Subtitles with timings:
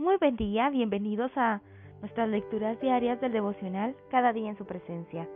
[0.00, 1.60] Muy buen día, bienvenidos a
[2.00, 5.28] nuestras lecturas diarias del devocional Cada día en su presencia.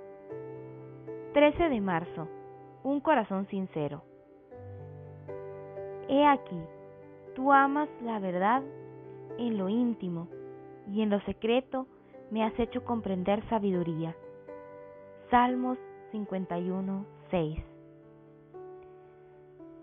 [1.34, 2.26] 13 de marzo.
[2.82, 4.02] Un corazón sincero.
[6.08, 6.58] He aquí,
[7.34, 8.62] tú amas la verdad
[9.36, 10.28] en lo íntimo
[10.90, 11.86] y en lo secreto
[12.30, 14.16] me has hecho comprender sabiduría.
[15.30, 15.76] Salmos
[16.12, 17.58] 51, 6.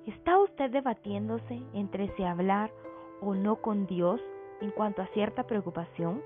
[0.07, 2.71] ¿Está usted debatiéndose entre si hablar
[3.21, 4.19] o no con Dios
[4.61, 6.21] en cuanto a cierta preocupación?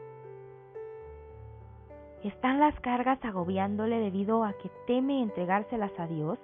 [2.24, 6.40] ¿Están las cargas agobiándole debido a que teme entregárselas a Dios?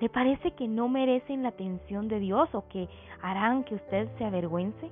[0.00, 2.88] ¿Le parece que no merecen la atención de Dios o que
[3.20, 4.90] harán que usted se avergüence?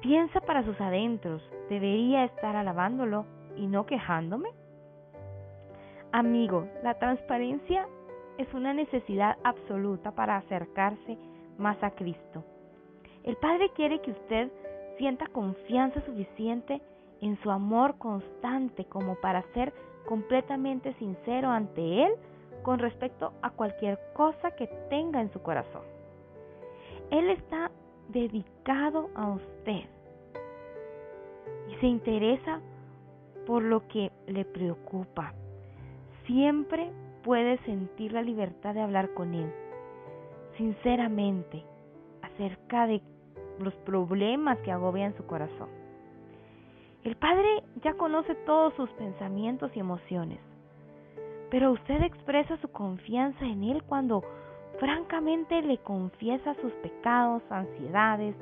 [0.00, 4.50] Piensa para sus adentros, ¿debería estar alabándolo y no quejándome?
[6.12, 7.86] Amigo, la transparencia
[8.38, 11.18] es una necesidad absoluta para acercarse
[11.58, 12.44] más a Cristo.
[13.24, 14.50] El Padre quiere que usted
[14.96, 16.80] sienta confianza suficiente
[17.20, 19.72] en su amor constante como para ser
[20.06, 22.12] completamente sincero ante Él
[22.62, 25.82] con respecto a cualquier cosa que tenga en su corazón.
[27.10, 27.70] Él está
[28.08, 29.84] dedicado a usted
[31.68, 32.60] y se interesa
[33.46, 35.34] por lo que le preocupa.
[36.26, 36.90] Siempre
[37.22, 39.52] puede sentir la libertad de hablar con Él
[40.58, 41.64] sinceramente
[42.20, 43.00] acerca de
[43.60, 45.68] los problemas que agobian su corazón.
[47.04, 50.40] El Padre ya conoce todos sus pensamientos y emociones,
[51.50, 54.22] pero usted expresa su confianza en Él cuando
[54.78, 58.36] francamente le confiesa sus pecados, ansiedades,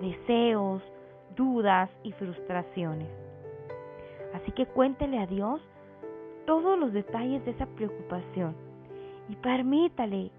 [0.00, 0.82] deseos,
[1.36, 3.08] dudas y frustraciones.
[4.34, 5.60] Así que cuéntele a Dios
[6.44, 8.56] todos los detalles de esa preocupación
[9.28, 10.31] y permítale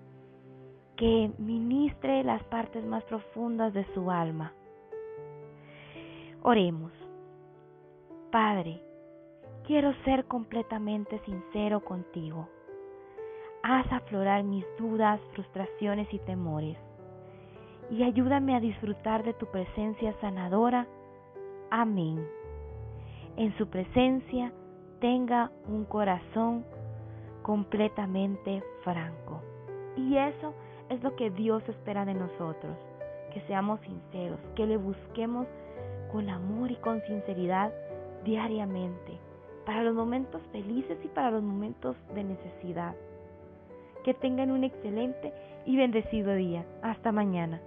[1.04, 4.54] que ministre las partes más profundas de su alma.
[6.42, 6.94] Oremos.
[8.32, 8.82] Padre,
[9.68, 12.48] quiero ser completamente sincero contigo.
[13.64, 16.78] Haz aflorar mis dudas, frustraciones y temores.
[17.92, 20.88] Y ayúdame a disfrutar de tu presencia sanadora.
[21.70, 22.26] Amén.
[23.36, 24.54] En su presencia
[25.02, 26.64] tenga un corazón
[27.42, 29.42] completamente franco.
[29.98, 30.54] Y eso
[30.90, 32.78] es lo que Dios espera de nosotros,
[33.34, 35.48] que seamos sinceros, que le busquemos
[36.12, 37.74] con amor y con sinceridad
[38.24, 39.20] diariamente,
[39.66, 42.96] para los momentos felices y para los momentos de necesidad.
[44.04, 45.34] Que tengan un excelente
[45.66, 46.66] y bendecido día.
[46.82, 47.62] Hasta mañana.